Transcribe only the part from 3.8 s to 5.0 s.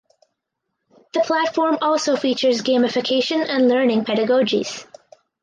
pedagogies.